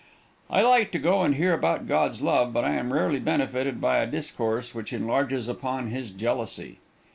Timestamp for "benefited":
3.19-3.79